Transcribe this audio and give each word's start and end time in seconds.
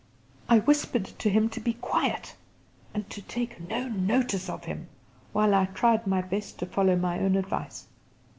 I 0.49 0.57
whispered 0.57 1.05
to 1.05 1.29
him 1.29 1.47
to 1.49 1.59
be 1.59 1.73
quiet 1.73 2.35
and 2.91 3.07
to 3.11 3.21
take 3.21 3.59
no 3.59 3.87
notice 3.87 4.49
of 4.49 4.63
him, 4.63 4.87
while 5.31 5.53
I 5.53 5.65
tried 5.65 6.07
my 6.07 6.23
best 6.23 6.57
to 6.57 6.65
follow 6.65 6.95
my 6.95 7.19
own 7.19 7.35
advice. 7.35 7.85